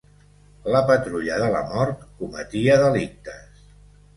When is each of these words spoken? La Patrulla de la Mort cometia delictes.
La 0.75 0.79
Patrulla 0.91 1.37
de 1.43 1.49
la 1.57 1.61
Mort 1.73 2.01
cometia 2.23 2.81
delictes. 2.85 3.65